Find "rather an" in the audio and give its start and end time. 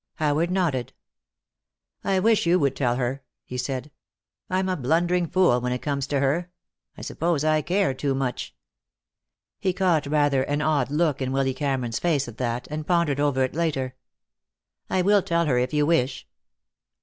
10.07-10.63